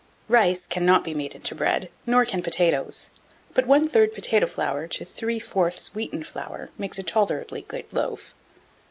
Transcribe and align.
1687. 0.29 0.33
Rice 0.33 0.65
cannot 0.65 1.03
be 1.03 1.13
made 1.13 1.35
into 1.35 1.53
bread, 1.53 1.87
nor 2.07 2.25
can 2.25 2.41
potatoes; 2.41 3.11
but 3.53 3.67
one 3.67 3.87
third 3.87 4.11
potato 4.11 4.47
flour 4.47 4.87
to 4.87 5.05
three 5.05 5.37
fourths 5.37 5.93
wheaten 5.93 6.23
flour 6.23 6.71
makes 6.75 6.97
a 6.97 7.03
tolerably 7.03 7.65
good 7.67 7.85
loaf. 7.93 8.33